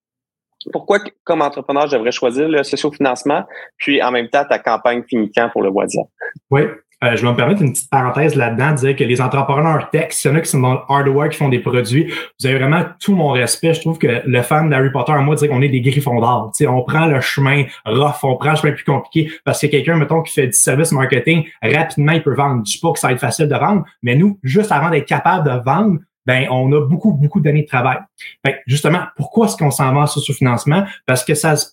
Pourquoi, 0.72 0.98
comme 1.24 1.42
entrepreneur, 1.42 1.86
je 1.86 1.96
devrais 1.96 2.12
choisir 2.12 2.48
le 2.48 2.64
sociofinancement? 2.64 3.44
Puis 3.76 4.02
en 4.02 4.10
même 4.10 4.28
temps, 4.28 4.44
ta 4.44 4.58
campagne 4.58 5.04
finit 5.08 5.30
quand 5.34 5.48
pour 5.50 5.62
le 5.62 5.70
Boisia? 5.70 6.02
Oui, 6.50 6.62
euh, 7.04 7.14
je 7.14 7.22
vais 7.22 7.30
me 7.30 7.36
permettre 7.36 7.62
une 7.62 7.72
petite 7.72 7.90
parenthèse 7.90 8.34
là-dedans, 8.34 8.72
dire 8.72 8.96
que 8.96 9.04
les 9.04 9.20
entrepreneurs 9.20 9.88
tech, 9.90 10.08
s'il 10.10 10.30
y 10.30 10.34
en 10.34 10.36
a 10.36 10.40
qui 10.40 10.50
sont 10.50 10.60
dans 10.60 10.74
le 10.74 10.80
hardware, 10.88 11.28
qui 11.28 11.36
font 11.36 11.48
des 11.48 11.60
produits, 11.60 12.12
vous 12.40 12.46
avez 12.46 12.58
vraiment 12.58 12.84
tout 13.00 13.14
mon 13.14 13.28
respect. 13.28 13.74
Je 13.74 13.80
trouve 13.82 13.98
que 13.98 14.22
le 14.24 14.42
fan 14.42 14.68
d'Harry 14.68 14.90
Potter, 14.90 15.12
moi, 15.20 15.36
dire 15.36 15.48
qu'on 15.48 15.62
est 15.62 15.68
des 15.68 15.80
griffons 15.80 16.20
d'or. 16.20 16.52
On 16.66 16.82
prend 16.82 17.06
le 17.06 17.20
chemin 17.20 17.64
rough, 17.86 18.24
on 18.24 18.36
prend 18.36 18.50
le 18.50 18.56
chemin 18.56 18.72
plus 18.72 18.84
compliqué 18.84 19.30
parce 19.44 19.60
que 19.60 19.68
quelqu'un, 19.68 19.96
mettons, 19.96 20.22
qui 20.22 20.32
fait 20.32 20.46
du 20.48 20.52
service 20.52 20.90
marketing, 20.90 21.44
rapidement, 21.62 22.12
il 22.12 22.22
peut 22.22 22.34
vendre. 22.34 22.62
Je 22.66 22.72
dis 22.72 22.78
pas 22.80 22.92
que 22.92 22.98
ça 22.98 23.08
va 23.08 23.12
être 23.12 23.20
facile 23.20 23.48
de 23.48 23.54
vendre, 23.54 23.84
mais 24.02 24.16
nous, 24.16 24.38
juste 24.42 24.72
avant 24.72 24.90
d'être 24.90 25.06
capable 25.06 25.48
de 25.48 25.64
vendre, 25.64 25.98
ben 26.28 26.46
on 26.50 26.70
a 26.72 26.80
beaucoup, 26.82 27.14
beaucoup 27.14 27.40
d'années 27.40 27.62
de 27.62 27.66
travail. 27.66 27.96
Ben, 28.44 28.54
justement, 28.66 29.00
pourquoi 29.16 29.46
est-ce 29.46 29.56
qu'on 29.56 29.70
s'en 29.70 29.94
va 29.94 30.06
sur 30.06 30.20
ce 30.20 30.32
financement? 30.32 30.84
Parce 31.06 31.24
que 31.24 31.34
ça 31.34 31.56
se, 31.56 31.66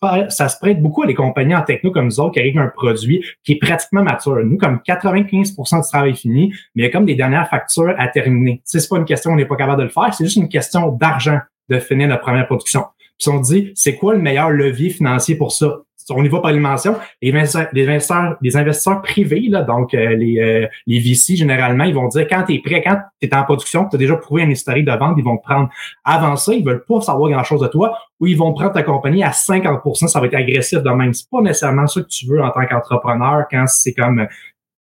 prête 0.62 0.82
beaucoup 0.82 1.04
à 1.04 1.08
des 1.08 1.14
compagnies 1.14 1.54
en 1.54 1.62
techno 1.62 1.92
comme 1.92 2.06
nous 2.06 2.20
autres 2.22 2.36
qui 2.36 2.40
arrivent 2.40 2.58
à 2.58 2.62
un 2.62 2.70
produit 2.70 3.22
qui 3.44 3.52
est 3.52 3.60
pratiquement 3.60 4.02
mature. 4.02 4.38
Nous, 4.46 4.58
comme 4.58 4.80
95% 4.88 5.84
du 5.84 5.90
travail 5.90 6.16
fini, 6.16 6.54
mais 6.74 6.84
il 6.84 6.86
y 6.86 6.88
a 6.88 6.90
comme 6.90 7.06
des 7.06 7.16
dernières 7.16 7.50
factures 7.50 7.94
à 7.98 8.08
terminer. 8.08 8.62
C'est 8.64 8.88
pas 8.88 8.98
une 8.98 9.04
question, 9.04 9.32
on 9.32 9.36
n'est 9.36 9.46
pas 9.46 9.58
capable 9.58 9.80
de 9.80 9.84
le 9.84 9.90
faire, 9.90 10.14
c'est 10.14 10.24
juste 10.24 10.38
une 10.38 10.48
question 10.48 10.90
d'argent 10.90 11.40
de 11.68 11.78
finir 11.80 12.08
notre 12.08 12.22
première 12.22 12.48
production. 12.48 12.86
Puis 13.20 13.30
on 13.30 13.42
dit, 13.42 13.74
c'est 13.76 13.98
quoi 13.98 14.14
le 14.14 14.22
meilleur 14.22 14.52
levier 14.52 14.90
financier 14.90 15.36
pour 15.36 15.52
ça? 15.52 15.82
On 16.10 16.24
y 16.24 16.28
va 16.28 16.40
par 16.40 16.52
les 16.52 16.60
mentions, 16.60 16.96
les 17.22 17.34
investisseurs, 17.34 18.36
les 18.42 18.58
investisseurs, 18.58 19.02
privés, 19.02 19.48
là, 19.50 19.62
donc 19.62 19.94
euh, 19.94 20.16
les, 20.16 20.40
euh, 20.40 20.68
les 20.86 21.00
VC, 21.00 21.36
généralement, 21.36 21.84
ils 21.84 21.96
vont 21.96 22.08
dire 22.08 22.28
quand 22.30 22.44
tu 22.44 22.54
es 22.56 22.60
prêt, 22.60 22.84
quand 22.84 22.98
tu 23.22 23.28
es 23.28 23.36
en 23.36 23.44
production, 23.44 23.88
tu 23.90 23.96
as 23.96 24.00
déjà 24.00 24.16
prouvé 24.16 24.44
un 24.44 24.50
historique 24.50 24.86
de 24.86 24.92
vente, 24.92 25.16
ils 25.18 25.24
vont 25.24 25.38
te 25.38 25.44
prendre 25.44 25.70
avant 26.04 26.36
ça, 26.36 26.54
ils 26.54 26.64
veulent 26.64 26.86
pas 26.88 27.02
savoir 27.02 27.30
grand-chose 27.32 27.62
de 27.62 27.68
toi, 27.68 27.98
ou 28.20 28.28
ils 28.28 28.38
vont 28.38 28.54
prendre 28.54 28.74
ta 28.74 28.84
compagnie 28.84 29.24
à 29.24 29.32
50% 29.32 30.08
ça 30.08 30.20
va 30.20 30.28
être 30.28 30.36
agressif 30.36 30.80
de 30.80 30.90
même. 30.90 31.14
C'est 31.14 31.30
pas 31.30 31.42
nécessairement 31.42 31.88
ça 31.88 32.02
que 32.02 32.08
tu 32.08 32.28
veux 32.28 32.42
en 32.42 32.52
tant 32.52 32.66
qu'entrepreneur 32.66 33.46
quand 33.50 33.66
c'est 33.68 33.94
comme 33.94 34.28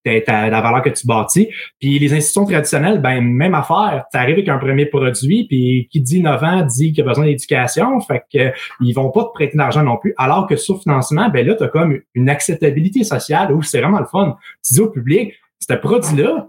la 0.06 0.62
valeur 0.62 0.82
que 0.82 0.90
tu 0.90 1.08
bâtis. 1.08 1.50
Puis 1.80 2.00
les 2.00 2.14
institutions 2.14 2.46
traditionnelles, 2.46 3.02
ben 3.02 3.22
même 3.22 3.56
affaire. 3.56 4.06
Tu 4.12 4.18
arrives 4.18 4.36
avec 4.36 4.50
un 4.50 4.58
premier 4.58 4.86
produit, 4.86 5.46
puis 5.48 5.88
qui 5.92 6.02
dit 6.02 6.22
9 6.22 6.44
ans 6.44 6.62
dit 6.62 6.92
qu'il 6.92 7.04
a 7.04 7.08
besoin 7.08 7.26
d'éducation, 7.26 8.00
fait 8.02 8.24
que 8.32 8.52
ils 8.82 8.94
vont 8.94 9.12
pas 9.12 9.24
te 9.26 9.34
prêter 9.34 9.58
d'argent 9.58 9.84
non 9.84 9.98
plus. 9.98 10.14
Alors 10.18 10.48
que 10.48 10.56
sur 10.56 10.82
financement, 10.82 11.30
ben 11.30 11.46
là, 11.46 11.56
tu 11.56 11.64
as 11.64 11.68
comme 11.68 12.00
une 12.14 12.30
acceptabilité 12.30 13.04
sociale 13.04 13.52
où 13.54 13.62
c'est 13.62 13.80
vraiment 13.80 14.00
le 14.00 14.06
fun. 14.06 14.38
Tu 14.66 14.74
dis 14.74 14.82
au 14.82 14.90
public, 14.90 15.34
ce 15.60 15.74
produit-là, 15.76 16.48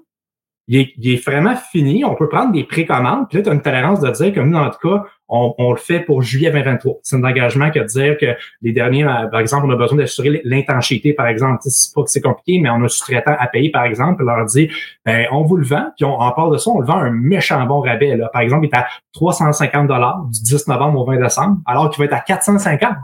il 0.67 0.81
est, 0.81 0.93
il 0.97 1.13
est, 1.13 1.25
vraiment 1.25 1.55
fini. 1.57 2.05
On 2.05 2.15
peut 2.15 2.29
prendre 2.29 2.53
des 2.53 2.65
précommandes. 2.65 3.29
Puis 3.29 3.39
là, 3.39 3.45
tu 3.45 3.51
as 3.51 3.53
une 3.53 3.63
tolérance 3.63 4.01
de 4.01 4.11
dire 4.11 4.33
que 4.33 4.41
nous, 4.41 4.57
en 4.57 4.71
tout 4.71 4.89
cas, 4.89 5.05
on, 5.29 5.55
on 5.59 5.73
le 5.73 5.79
fait 5.79 6.01
pour 6.01 6.23
juillet 6.23 6.51
2023. 6.51 7.01
C'est 7.03 7.17
un 7.17 7.25
engagement 7.25 7.71
que 7.71 7.81
de 7.81 7.85
dire 7.85 8.17
que 8.19 8.27
les 8.63 8.73
derniers, 8.73 9.05
euh, 9.05 9.27
par 9.27 9.41
exemple, 9.41 9.67
on 9.67 9.71
a 9.71 9.77
besoin 9.77 9.99
d'assurer 9.99 10.41
l'intensité, 10.45 11.13
par 11.13 11.27
exemple. 11.27 11.59
C'est 11.63 11.95
pas 11.95 12.03
que 12.03 12.11
c'est 12.11 12.21
compliqué, 12.21 12.61
mais 12.61 12.71
on 12.71 12.83
a 12.83 12.89
sous-traitant 12.89 13.35
à 13.39 13.47
payer, 13.47 13.71
par 13.71 13.85
exemple, 13.85 14.23
et 14.23 14.27
leur 14.27 14.45
dit, 14.47 14.71
ben, 15.05 15.27
on 15.33 15.43
vous 15.43 15.57
le 15.57 15.65
vend, 15.65 15.87
puis 15.97 16.05
on, 16.05 16.19
en 16.19 16.33
parle 16.33 16.53
de 16.53 16.59
ça, 16.59 16.71
on 16.71 16.81
le 16.81 16.87
vend 16.87 16.97
un 16.97 17.11
méchant 17.11 17.65
bon 17.67 17.81
rabais. 17.81 18.17
Là. 18.17 18.29
Par 18.33 18.43
exemple, 18.43 18.67
il 18.67 18.69
est 18.69 18.79
à 18.79 18.87
350 19.13 19.87
dollars 19.87 20.25
du 20.31 20.43
10 20.43 20.69
novembre 20.69 21.01
au 21.01 21.05
20 21.05 21.19
décembre, 21.19 21.59
alors 21.67 21.91
qu'il 21.91 21.99
va 22.01 22.07
être 22.07 22.15
à 22.15 22.21
450 22.21 22.95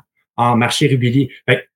en 0.40 0.56
marché 0.56 0.86
régulier. 0.86 1.30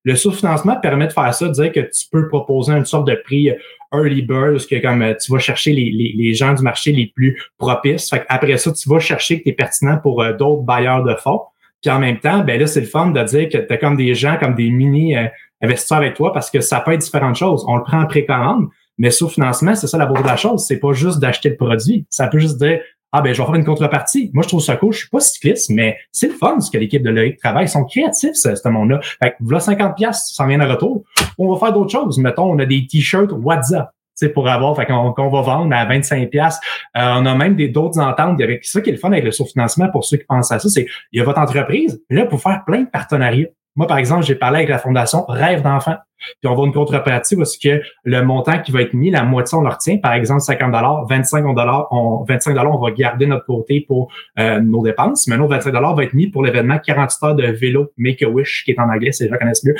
le 0.04 0.16
sous-financement 0.16 0.76
permet 0.80 1.06
de 1.06 1.12
faire 1.12 1.32
ça, 1.34 1.48
de 1.48 1.52
dire 1.52 1.72
que 1.72 1.80
tu 1.80 2.06
peux 2.10 2.28
proposer 2.28 2.72
une 2.72 2.84
sorte 2.84 3.06
de 3.06 3.14
prix 3.14 3.50
early 3.94 4.22
bird, 4.22 4.66
que 4.66 4.80
comme 4.80 5.02
euh, 5.02 5.14
tu 5.14 5.32
vas 5.32 5.38
chercher 5.38 5.72
les, 5.72 5.90
les, 5.90 6.14
les, 6.16 6.34
gens 6.34 6.52
du 6.54 6.62
marché 6.62 6.92
les 6.92 7.12
plus 7.14 7.40
propices. 7.58 8.10
Fait 8.10 8.24
après 8.28 8.56
ça, 8.56 8.72
tu 8.72 8.88
vas 8.88 8.98
chercher 8.98 9.38
que 9.38 9.44
tu 9.44 9.50
es 9.50 9.52
pertinent 9.52 9.98
pour 9.98 10.22
euh, 10.22 10.32
d'autres 10.32 10.62
bailleurs 10.62 11.04
de 11.04 11.14
fonds. 11.14 11.40
Puis 11.82 11.90
en 11.90 11.98
même 11.98 12.18
temps, 12.18 12.42
ben 12.42 12.58
là, 12.58 12.66
c'est 12.66 12.80
le 12.80 12.86
fun 12.86 13.10
de 13.10 13.22
dire 13.22 13.48
que 13.48 13.58
tu 13.58 13.72
as 13.72 13.76
comme 13.76 13.96
des 13.96 14.14
gens, 14.14 14.36
comme 14.38 14.54
des 14.54 14.70
mini 14.70 15.16
euh, 15.16 15.26
investisseurs 15.62 15.98
avec 15.98 16.14
toi 16.14 16.32
parce 16.32 16.50
que 16.50 16.60
ça 16.60 16.80
peut 16.80 16.92
être 16.92 17.00
différentes 17.00 17.36
choses. 17.36 17.64
On 17.68 17.76
le 17.76 17.82
prend 17.82 18.00
en 18.00 18.06
précommande, 18.06 18.68
mais 18.98 19.10
sous-financement, 19.10 19.74
c'est 19.74 19.86
ça 19.86 19.98
la 19.98 20.06
beauté 20.06 20.22
de 20.22 20.28
la 20.28 20.36
chose. 20.36 20.64
C'est 20.66 20.78
pas 20.78 20.92
juste 20.92 21.18
d'acheter 21.20 21.50
le 21.50 21.56
produit. 21.56 22.06
Ça 22.10 22.28
peut 22.28 22.38
juste 22.38 22.58
dire 22.58 22.80
ah 23.16 23.22
ben 23.22 23.32
je 23.32 23.40
vais 23.40 23.46
faire 23.46 23.54
une 23.54 23.64
contrepartie. 23.64 24.28
Moi, 24.34 24.42
je 24.42 24.48
trouve 24.48 24.60
ça 24.60 24.74
cool. 24.74 24.92
Je 24.92 24.98
suis 24.98 25.08
pas 25.08 25.20
cycliste, 25.20 25.70
mais 25.70 25.96
c'est 26.10 26.26
le 26.26 26.32
fun 26.32 26.58
ce 26.58 26.68
que 26.68 26.78
l'équipe 26.78 27.00
de 27.00 27.10
Loïc 27.10 27.38
travaille. 27.38 27.66
Ils 27.66 27.68
sont 27.68 27.84
créatifs, 27.84 28.34
ce, 28.34 28.56
ce 28.56 28.68
monde-là. 28.68 28.98
Fait 29.22 29.30
que 29.30 29.36
voilà 29.38 29.60
50 29.60 29.94
pièces, 29.94 30.32
ça 30.34 30.44
vient 30.46 30.58
de 30.58 30.64
retour. 30.64 31.04
On 31.38 31.52
va 31.52 31.58
faire 31.60 31.72
d'autres 31.72 31.92
choses. 31.92 32.18
Mettons, 32.18 32.50
on 32.50 32.58
a 32.58 32.66
des 32.66 32.84
t-shirts 32.88 33.30
WhatsApp 33.30 33.88
pour 34.34 34.48
avoir, 34.48 34.74
fait 34.74 34.86
qu'on, 34.86 35.12
va 35.30 35.40
vendre 35.42 35.72
à 35.76 35.84
25 35.84 36.28
pièces. 36.28 36.58
Euh, 36.96 37.00
on 37.18 37.26
a 37.26 37.34
même 37.36 37.54
des 37.54 37.68
d'autres 37.68 38.00
ententes. 38.00 38.40
Avec 38.40 38.64
ça 38.64 38.80
qui 38.80 38.90
est 38.90 38.94
le 38.94 38.98
fun 38.98 39.12
avec 39.12 39.24
le 39.24 39.30
sous-financement 39.30 39.90
pour 39.92 40.04
ceux 40.04 40.16
qui 40.16 40.24
pensent 40.24 40.50
à 40.50 40.58
ça, 40.58 40.68
c'est 40.68 40.86
il 41.12 41.18
y 41.18 41.22
a 41.22 41.24
votre 41.24 41.38
entreprise, 41.38 42.02
là 42.10 42.26
pour 42.26 42.40
faire 42.40 42.64
plein 42.66 42.82
de 42.82 42.88
partenariats. 42.88 43.46
Moi, 43.76 43.86
par 43.86 43.98
exemple, 43.98 44.24
j'ai 44.24 44.36
parlé 44.36 44.58
avec 44.58 44.68
la 44.68 44.78
fondation 44.78 45.24
Rêve 45.26 45.62
d'enfant. 45.62 45.96
Puis 46.40 46.48
on 46.48 46.54
va 46.54 46.64
une 46.64 46.72
contrepartie 46.72 47.36
parce 47.36 47.56
que 47.56 47.82
le 48.04 48.22
montant 48.22 48.58
qui 48.60 48.72
va 48.72 48.82
être 48.82 48.94
mis, 48.94 49.10
la 49.10 49.24
moitié, 49.24 49.58
on 49.58 49.62
le 49.62 49.68
retient. 49.68 49.98
Par 49.98 50.12
exemple, 50.14 50.40
50 50.40 50.72
25 51.08 51.44
on, 51.90 52.24
25 52.24 52.56
on 52.56 52.78
va 52.78 52.90
garder 52.92 53.26
notre 53.26 53.44
côté 53.44 53.84
pour 53.86 54.12
euh, 54.38 54.60
nos 54.60 54.82
dépenses. 54.82 55.26
Mais 55.26 55.34
un 55.34 55.40
autre 55.40 55.50
25 55.50 55.72
va 55.72 56.04
être 56.04 56.14
mis 56.14 56.28
pour 56.28 56.42
l'événement 56.42 56.78
48 56.78 57.26
heures 57.26 57.34
de 57.34 57.46
vélo 57.48 57.90
Make-A-Wish, 57.96 58.64
qui 58.64 58.70
est 58.70 58.78
en 58.78 58.88
anglais, 58.88 59.12
si 59.12 59.24
les 59.24 59.28
gens 59.28 59.36
connaissent 59.36 59.64
mieux. 59.64 59.74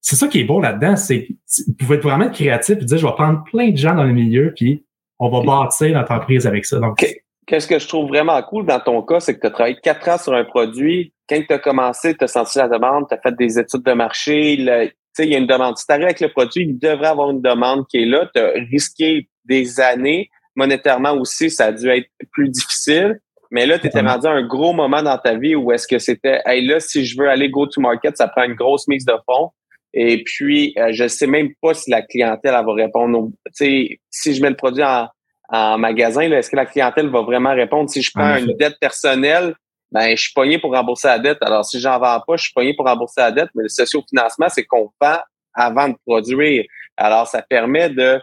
c'est 0.00 0.16
ça 0.16 0.28
qui 0.28 0.40
est 0.40 0.44
beau 0.44 0.60
là-dedans, 0.60 0.96
c'est 0.96 1.26
vous 1.66 1.74
pouvez 1.78 1.96
être 1.96 2.02
vraiment 2.02 2.28
créatif 2.28 2.76
et 2.80 2.84
dire, 2.84 2.98
je 2.98 3.06
vais 3.06 3.12
prendre 3.12 3.42
plein 3.44 3.70
de 3.70 3.76
gens 3.76 3.94
dans 3.94 4.04
le 4.04 4.12
milieu, 4.12 4.52
puis 4.54 4.84
on 5.18 5.30
va 5.30 5.40
bâtir 5.44 5.94
l'entreprise 5.94 6.46
avec 6.46 6.66
ça. 6.66 6.78
Donc, 6.78 7.04
Qu'est-ce 7.46 7.66
que 7.66 7.78
je 7.78 7.86
trouve 7.86 8.08
vraiment 8.08 8.40
cool 8.42 8.66
dans 8.66 8.80
ton 8.80 9.02
cas, 9.02 9.20
c'est 9.20 9.34
que 9.34 9.40
tu 9.40 9.46
as 9.46 9.50
travaillé 9.50 9.76
quatre 9.82 10.08
ans 10.08 10.18
sur 10.18 10.32
un 10.32 10.44
produit. 10.44 11.12
Quand 11.28 11.40
tu 11.46 11.52
as 11.52 11.58
commencé, 11.58 12.14
tu 12.16 12.24
as 12.24 12.28
senti 12.28 12.58
la 12.58 12.68
demande, 12.68 13.06
tu 13.08 13.14
as 13.14 13.20
fait 13.20 13.34
des 13.36 13.58
études 13.58 13.82
de 13.82 13.92
marché. 13.92 14.54
il 14.54 14.92
y 15.18 15.34
a 15.34 15.38
une 15.38 15.46
demande. 15.46 15.76
Si 15.76 15.86
tu 15.86 15.92
avec 15.92 16.20
le 16.20 16.28
produit, 16.28 16.64
il 16.64 16.78
devrait 16.78 17.08
avoir 17.08 17.30
une 17.30 17.42
demande 17.42 17.86
qui 17.88 18.02
est 18.02 18.06
là. 18.06 18.28
Tu 18.34 18.40
as 18.40 18.52
risqué 18.70 19.28
des 19.44 19.80
années. 19.80 20.30
Monétairement 20.56 21.12
aussi, 21.12 21.50
ça 21.50 21.66
a 21.66 21.72
dû 21.72 21.88
être 21.88 22.08
plus 22.32 22.48
difficile. 22.48 23.20
Mais 23.50 23.66
là, 23.66 23.78
tu 23.78 23.86
étais 23.86 24.00
rendu 24.00 24.26
à 24.26 24.30
un 24.30 24.46
gros 24.46 24.72
moment 24.72 25.02
dans 25.02 25.18
ta 25.18 25.36
vie 25.36 25.54
où 25.54 25.70
est-ce 25.70 25.86
que 25.86 25.98
c'était, 25.98 26.40
hey, 26.44 26.64
là, 26.66 26.80
si 26.80 27.04
je 27.04 27.16
veux 27.18 27.28
aller 27.28 27.50
go-to-market, 27.50 28.16
ça 28.16 28.28
prend 28.28 28.44
une 28.44 28.54
grosse 28.54 28.88
mise 28.88 29.04
de 29.04 29.14
fonds. 29.26 29.50
Et 29.92 30.24
puis, 30.24 30.74
euh, 30.76 30.88
je 30.90 31.06
sais 31.06 31.28
même 31.28 31.50
pas 31.62 31.72
si 31.72 31.88
la 31.88 32.02
clientèle 32.02 32.54
elle 32.58 32.66
va 32.66 32.72
répondre. 32.72 33.30
sais, 33.52 34.00
si 34.10 34.34
je 34.34 34.42
mets 34.42 34.50
le 34.50 34.56
produit 34.56 34.82
en, 34.82 35.06
en 35.48 35.78
magasin, 35.78 36.22
est-ce 36.22 36.50
que 36.50 36.56
la 36.56 36.66
clientèle 36.66 37.08
va 37.08 37.22
vraiment 37.22 37.54
répondre? 37.54 37.90
Si 37.90 38.02
je 38.02 38.10
prends 38.14 38.36
une 38.36 38.56
dette 38.56 38.78
personnelle, 38.80 39.54
ben, 39.92 40.16
je 40.16 40.22
suis 40.22 40.32
pogné 40.32 40.58
pour 40.58 40.72
rembourser 40.72 41.08
la 41.08 41.18
dette. 41.18 41.38
Alors, 41.42 41.64
si 41.64 41.78
j'en 41.78 41.98
vends 41.98 42.20
pas, 42.26 42.36
je 42.36 42.44
suis 42.44 42.52
pogné 42.52 42.74
pour 42.74 42.86
rembourser 42.86 43.20
la 43.20 43.30
dette. 43.30 43.50
Mais 43.54 43.64
le 43.64 43.68
socio-financement, 43.68 44.48
c'est 44.48 44.64
qu'on 44.64 44.90
vend 45.00 45.18
avant 45.52 45.88
de 45.88 45.94
produire. 46.04 46.64
Alors, 46.96 47.28
ça 47.28 47.42
permet 47.42 47.90
de, 47.90 48.18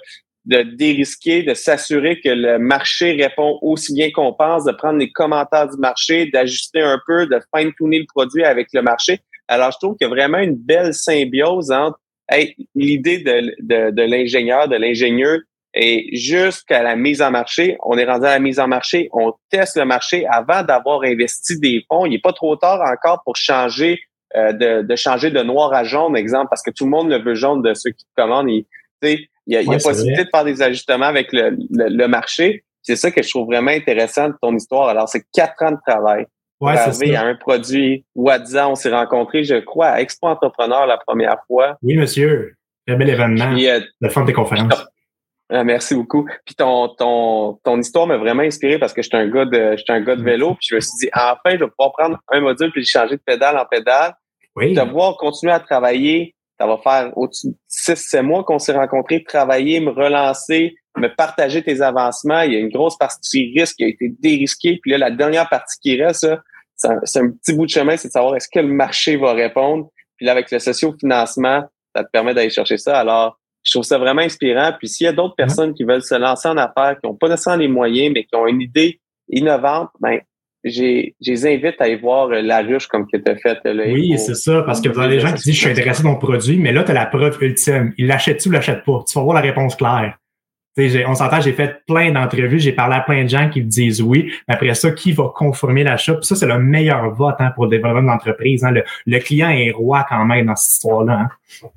de 0.46 0.64
dérisquer, 0.64 1.44
de 1.44 1.54
s'assurer 1.54 2.20
que 2.20 2.30
le 2.30 2.58
marché 2.60 3.14
répond 3.14 3.58
aussi 3.62 3.94
bien 3.94 4.12
qu'on 4.12 4.34
pense, 4.34 4.66
de 4.66 4.74
prendre 4.74 5.00
les 5.00 5.12
commentaires 5.12 5.70
du 5.70 5.78
marché, 5.78 6.26
d'ajuster 6.26 6.82
un 6.82 7.00
peu, 7.06 7.28
de 7.28 7.40
fine-tuner 7.56 8.00
le 8.00 8.06
produit 8.14 8.44
avec 8.44 8.68
le 8.74 8.82
marché. 8.82 9.20
Alors, 9.48 9.72
je 9.72 9.78
trouve 9.78 9.96
qu'il 9.96 10.08
y 10.08 10.12
a 10.12 10.14
vraiment 10.14 10.40
une 10.40 10.56
belle 10.56 10.94
symbiose 10.94 11.72
entre 11.72 11.98
l'idée 12.76 13.20
de, 13.20 13.54
de, 13.60 13.92
de 13.92 14.02
l'ingénieur, 14.02 14.68
de 14.68 14.76
l'ingénieur 14.76 15.40
et 15.74 16.10
jusqu'à 16.16 16.84
la 16.84 16.96
mise 16.96 17.22
en 17.22 17.32
marché, 17.32 17.78
on 17.84 17.98
est 17.98 18.06
rendu 18.06 18.26
à 18.26 18.32
la 18.32 18.40
mise 18.40 18.60
en 18.60 18.68
marché, 18.68 19.10
on 19.14 19.34
teste 19.50 19.78
le 19.78 19.86
marché 19.86 20.26
avant 20.28 20.64
d'avoir 20.64 21.04
investi 21.04 21.60
des 21.60 21.86
fonds. 21.88 22.06
Il 22.06 22.12
n'est 22.12 22.20
pas 22.20 22.34
trop 22.34 22.56
tard 22.58 22.82
encore 22.82 23.22
pour 23.24 23.38
changer 23.38 24.02
euh, 24.36 24.52
de, 24.52 24.82
de, 24.82 24.96
changer 24.96 25.30
de 25.32 25.42
noir 25.42 25.74
à 25.74 25.84
jaune, 25.84 26.16
exemple, 26.18 26.48
parce 26.50 26.62
que 26.62 26.72
tout 26.72 26.86
le 26.86 26.90
monde 26.92 27.10
le 27.10 27.22
veut 27.22 27.36
jaune 27.36 27.62
de 27.62 27.74
ceux 27.74 27.92
qui 27.92 28.06
commandent. 28.16 28.50
Il, 28.50 28.66
il 29.04 29.28
y 29.48 29.56
a, 29.56 29.62
il 29.62 29.68
y 29.68 29.74
a 29.74 29.78
possibilité 29.78 30.26
de 30.26 30.30
faire 30.30 30.46
des 30.46 30.62
ajustements 30.62 31.08
avec 31.08 31.34
le, 31.34 31.58
le, 31.70 32.08
marché. 32.08 32.64
C'est 32.82 32.96
ça 32.96 33.12
que 33.12 33.24
je 33.24 33.30
trouve 33.30 33.48
vraiment 33.48 33.72
intéressant 33.72 34.30
de 34.30 34.36
ton 34.42 34.56
histoire. 34.56 34.90
Alors, 34.90 35.10
c'est 35.10 35.24
quatre 35.34 35.62
ans 35.64 35.72
de 35.72 35.80
travail. 35.86 36.26
Ouais, 36.60 36.78
c'est 36.78 37.08
Il 37.08 37.14
y 37.14 37.16
a 37.16 37.26
un 37.26 37.36
produit 37.36 38.06
où 38.14 38.30
à 38.30 38.38
10 38.38 38.58
ans, 38.58 38.72
on 38.72 38.76
s'est 38.76 38.92
rencontrés, 38.92 39.44
je 39.44 39.56
crois, 39.56 39.88
à 39.88 40.02
Expo 40.02 40.28
Entrepreneur 40.28 40.86
la 40.86 40.98
première 40.98 41.38
fois. 41.48 41.78
Oui, 41.82 41.98
monsieur. 41.98 42.54
Un 42.88 42.96
bel 42.98 43.10
événement. 43.10 43.54
Puis, 43.54 43.68
euh, 43.68 43.80
de 44.02 44.10
fin 44.10 44.24
des 44.24 44.34
conférences. 44.34 44.86
Ah, 45.54 45.66
merci 45.66 45.96
beaucoup. 45.96 46.26
Puis 46.46 46.56
ton, 46.56 46.88
ton, 46.96 47.60
ton 47.64 47.78
histoire 47.78 48.08
m'a 48.08 48.18
vraiment 48.18 48.44
inspiré 48.44 48.80
parce 48.80 48.94
que 48.94 49.02
j'étais 49.02 49.18
un 49.18 49.28
gars 49.28 49.44
de 49.44 49.76
j'étais 49.76 49.92
un 49.92 50.00
gars 50.00 50.16
de 50.16 50.24
vélo. 50.24 50.56
Puis 50.56 50.68
je 50.70 50.76
me 50.76 50.80
suis 50.80 50.98
dit, 50.98 51.10
enfin, 51.14 51.58
je 51.58 51.66
vais 51.66 51.70
pouvoir 51.70 51.92
prendre 51.92 52.18
un 52.30 52.40
module 52.40 52.72
puis 52.72 52.86
changer 52.86 53.18
de 53.18 53.22
pédale 53.26 53.58
en 53.58 53.66
pédale. 53.66 54.14
Oui. 54.56 54.74
Devoir 54.74 55.18
continuer 55.18 55.52
à 55.52 55.60
travailler. 55.60 56.36
Ça 56.58 56.68
va 56.68 56.78
faire 56.78 57.12
au-dessus 57.18 57.48
de 57.48 57.56
six, 57.68 57.96
sept 57.96 58.24
mois 58.24 58.44
qu'on 58.44 58.60
s'est 58.60 58.74
rencontrés, 58.74 59.24
travailler, 59.24 59.80
me 59.80 59.90
relancer, 59.90 60.76
me 60.96 61.14
partager 61.14 61.64
tes 61.64 61.82
avancements. 61.82 62.42
Il 62.42 62.54
y 62.54 62.56
a 62.56 62.60
une 62.60 62.70
grosse 62.70 62.98
partie 62.98 63.52
risque 63.58 63.78
qui 63.78 63.84
a 63.84 63.88
été 63.88 64.14
dérisquée. 64.20 64.80
Puis 64.82 64.92
là, 64.92 64.98
la 65.00 65.12
dernière 65.12 65.50
partie 65.50 65.78
qui 65.82 66.02
reste, 66.02 66.28
c'est 66.76 67.20
un, 67.20 67.30
petit 67.30 67.54
bout 67.54 67.66
de 67.66 67.72
chemin, 67.72 67.98
c'est 67.98 68.08
de 68.08 68.14
savoir 68.14 68.36
est-ce 68.36 68.48
que 68.48 68.60
le 68.60 68.68
marché 68.68 69.18
va 69.18 69.34
répondre. 69.34 69.90
Puis 70.18 70.26
là, 70.26 70.32
avec 70.32 70.50
le 70.52 70.60
socio-financement, 70.60 71.64
ça 71.96 72.04
te 72.04 72.10
permet 72.12 72.34
d'aller 72.34 72.50
chercher 72.50 72.78
ça. 72.78 73.00
Alors, 73.00 73.38
je 73.64 73.72
trouve 73.72 73.84
ça 73.84 73.98
vraiment 73.98 74.22
inspirant. 74.22 74.72
Puis 74.78 74.88
s'il 74.88 75.06
y 75.06 75.08
a 75.08 75.14
d'autres 75.14 75.36
personnes 75.36 75.74
qui 75.74 75.84
veulent 75.84 76.02
se 76.02 76.16
lancer 76.16 76.48
en 76.48 76.58
affaires, 76.58 76.98
qui 77.00 77.08
n'ont 77.08 77.16
pas 77.16 77.30
nécessairement 77.30 77.62
les 77.62 77.68
moyens, 77.68 78.12
mais 78.14 78.24
qui 78.24 78.36
ont 78.36 78.48
une 78.48 78.62
idée 78.62 79.00
innovante, 79.30 79.90
ben 80.00 80.20
j'ai, 80.64 81.16
je 81.22 81.32
les 81.32 81.48
invite 81.48 81.76
à 81.80 81.86
aller 81.86 81.96
voir 81.96 82.30
euh, 82.30 82.42
la 82.42 82.62
ruche 82.62 82.88
comme 82.88 83.08
que 83.08 83.18
tu 83.18 83.32
as 83.32 83.36
fait. 83.36 83.60
Là, 83.66 83.84
oui, 83.88 84.18
c'est 84.18 84.36
ça, 84.36 84.62
parce 84.62 84.80
que 84.80 84.90
vous 84.90 85.00
avez 85.00 85.16
des 85.16 85.20
gens 85.20 85.34
qui 85.34 85.44
disent 85.44 85.56
je 85.56 85.60
suis 85.60 85.70
intéressé 85.70 86.04
dans 86.04 86.14
le 86.14 86.20
produit, 86.20 86.58
mais 86.58 86.72
là, 86.72 86.84
tu 86.84 86.92
as 86.92 86.94
la 86.94 87.06
preuve 87.08 87.38
ultime. 87.42 87.94
Il 87.98 88.08
l'achète-tu 88.08 88.50
ou 88.50 88.52
l'achète 88.52 88.84
pas? 88.84 89.04
Tu 89.08 89.18
vas 89.18 89.24
voir 89.24 89.36
la 89.36 89.42
réponse 89.42 89.76
claire. 89.76 90.18
on 90.78 91.16
s'entend, 91.16 91.42
j'ai 91.42 91.54
fait 91.54 91.82
plein 91.88 92.12
d'entrevues, 92.12 92.60
j'ai 92.60 92.74
parlé 92.74 92.96
à 92.96 93.02
plein 93.02 93.24
de 93.24 93.30
gens 93.30 93.50
qui 93.50 93.62
me 93.62 93.68
disent 93.68 94.02
oui. 94.02 94.32
Mais 94.48 94.54
après 94.54 94.74
ça, 94.76 94.92
qui 94.92 95.14
va 95.14 95.32
confirmer 95.34 95.84
l'achat? 95.84 96.14
Puis 96.14 96.26
ça, 96.26 96.36
c'est 96.36 96.48
le 96.48 96.60
meilleur 96.60 97.12
vote 97.16 97.36
hein, 97.40 97.52
pour 97.56 97.66
le 97.66 97.72
développement 97.72 98.02
de 98.02 98.08
l'entreprise. 98.08 98.64
Hein. 98.64 98.74
Le, 99.08 99.20
client 99.20 99.50
est 99.50 99.72
roi 99.72 100.06
quand 100.08 100.26
même 100.26 100.46
dans 100.46 100.56
cette 100.56 100.74
histoire-là. 100.74 101.22
Hein. 101.22 101.70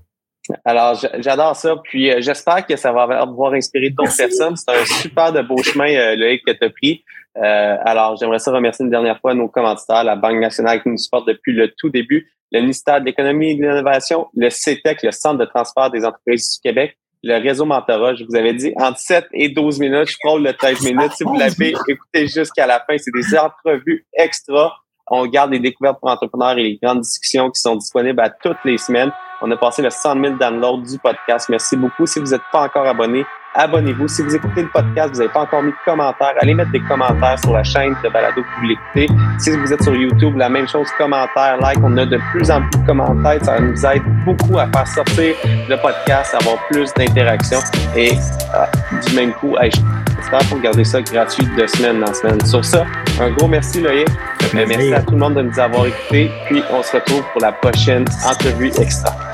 Alors, 0.65 1.01
j'adore 1.19 1.57
ça. 1.57 1.77
Puis, 1.85 2.11
euh, 2.11 2.21
j'espère 2.21 2.67
que 2.67 2.77
ça 2.77 2.93
va 2.93 3.03
avoir 3.03 3.55
inspiré 3.55 3.91
d'autres 3.91 4.17
personnes. 4.17 4.57
C'est 4.57 4.71
un 4.71 4.85
super 4.85 5.33
de 5.33 5.41
beau 5.41 5.63
chemin, 5.63 5.89
euh, 5.95 6.17
Loïc, 6.17 6.45
que 6.45 6.53
tu 6.53 6.65
as 6.65 6.71
pris. 6.71 7.05
Euh, 7.37 7.77
alors, 7.85 8.17
j'aimerais 8.17 8.39
ça 8.39 8.53
remercier 8.53 8.85
une 8.85 8.91
dernière 8.91 9.19
fois 9.21 9.35
nos 9.35 9.49
commanditaires, 9.49 10.05
la 10.05 10.17
Banque 10.17 10.41
nationale 10.41 10.83
qui 10.83 10.91
nous 10.91 10.99
supporte 10.99 11.27
depuis 11.27 11.53
le 11.53 11.73
tout 11.79 11.89
début, 11.89 12.31
le 12.53 12.61
ministère 12.61 13.01
de 13.01 13.07
l'Économie 13.07 13.53
et 13.53 13.55
de 13.55 13.63
l'Innovation, 13.63 14.29
le 14.37 14.51
CETEC, 14.51 15.03
le 15.03 15.11
Centre 15.13 15.39
de 15.39 15.47
transfert 15.47 15.91
des 15.91 16.05
entreprises 16.05 16.55
du 16.55 16.69
Québec, 16.69 16.97
le 17.23 17.43
réseau 17.43 17.65
Mentorat. 17.65 18.15
Je 18.15 18.25
vous 18.25 18.37
avais 18.37 18.53
dit 18.53 18.73
entre 18.77 18.99
7 18.99 19.27
et 19.33 19.49
12 19.49 19.81
minutes. 19.81 20.11
Je 20.11 20.17
prends 20.23 20.37
le 20.37 20.53
13 20.53 20.83
minutes. 20.83 21.13
Si 21.13 21.25
vous 21.25 21.37
l'avez 21.37 21.75
écouté 21.89 22.29
jusqu'à 22.29 22.67
la 22.67 22.81
fin, 22.81 22.97
c'est 22.99 23.11
des 23.13 23.37
entrevues 23.37 24.07
extra. 24.13 24.77
On 25.07 25.27
garde 25.27 25.51
les 25.53 25.59
découvertes 25.59 26.01
pour 26.01 26.11
entrepreneurs 26.11 26.57
et 26.59 26.63
les 26.63 26.79
grandes 26.83 27.01
discussions 27.01 27.51
qui 27.51 27.61
sont 27.61 27.77
disponibles 27.77 28.21
à 28.21 28.31
toutes 28.31 28.65
les 28.65 28.79
semaines. 28.79 29.13
On 29.43 29.51
a 29.51 29.57
passé 29.57 29.83
le 29.83 29.91
100 29.91 30.23
000 30.23 30.37
downloads 30.37 30.83
du 30.83 30.99
podcast. 30.99 31.49
Merci 31.51 31.77
beaucoup. 31.77 32.07
Si 32.07 32.19
vous 32.19 32.31
n'êtes 32.31 32.43
pas 32.51 32.63
encore 32.63 32.87
abonné, 32.87 33.27
abonnez-vous. 33.55 34.09
Si 34.09 34.23
vous 34.23 34.35
écoutez 34.35 34.63
le 34.63 34.69
podcast, 34.69 35.11
vous 35.13 35.21
n'avez 35.21 35.33
pas 35.33 35.41
encore 35.41 35.63
mis 35.63 35.71
de 35.71 35.77
commentaires, 35.85 36.35
allez 36.41 36.55
mettre 36.55 36.73
des 36.73 36.81
commentaires 36.81 37.39
sur 37.39 37.53
la 37.53 37.63
chaîne 37.63 37.95
de 38.03 38.09
Balado 38.09 38.43
que 38.43 38.61
vous 38.61 38.67
l'écoutez. 38.67 39.09
Si 39.39 39.51
vous 39.51 39.73
êtes 39.73 39.83
sur 39.83 39.95
YouTube, 39.95 40.37
la 40.37 40.49
même 40.49 40.69
chose, 40.69 40.89
commentaires, 40.99 41.59
like. 41.61 41.79
On 41.83 41.97
a 41.97 42.07
de 42.07 42.19
plus 42.33 42.51
en 42.51 42.61
plus 42.63 42.81
de 42.81 42.87
commentaires. 42.87 43.45
Ça 43.45 43.61
nous 43.61 43.87
aide 43.87 44.03
beaucoup 44.25 44.59
à 44.59 44.67
faire 44.67 44.87
sortir 44.87 45.35
le 45.69 45.77
podcast, 45.77 46.35
à 46.35 46.39
avoir 46.39 46.57
plus 46.69 46.93
d'interactions. 46.95 47.61
Et 47.97 48.13
euh, 48.13 49.01
du 49.07 49.15
même 49.15 49.33
coup, 49.35 49.57
j'espère 49.61 50.49
pour 50.49 50.61
garder 50.61 50.85
ça 50.85 51.01
gratuit 51.03 51.47
de 51.57 51.67
semaine 51.67 52.03
en 52.03 52.13
semaine. 52.13 52.45
Sur 52.45 52.65
ça, 52.65 52.85
un 53.21 53.31
gros 53.31 53.49
merci 53.49 53.81
Loïc. 53.81 54.09
Merci 54.53 54.93
à 54.95 55.03
tout 55.03 55.13
le 55.13 55.19
monde 55.19 55.35
de 55.35 55.43
nous 55.43 55.59
avoir 55.59 55.87
écoutés. 55.87 56.31
Puis 56.47 56.63
on 56.71 56.83
se 56.83 56.97
retrouve 56.97 57.23
pour 57.33 57.43
la 57.43 57.53
prochaine 57.53 58.05
entrevue 58.25 58.71
extra. 58.79 59.34